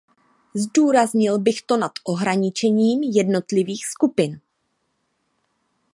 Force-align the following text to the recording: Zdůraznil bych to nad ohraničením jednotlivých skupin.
Zdůraznil 0.55 1.39
bych 1.39 1.61
to 1.61 1.77
nad 1.77 1.91
ohraničením 2.03 3.03
jednotlivých 3.03 3.85
skupin. 3.87 4.41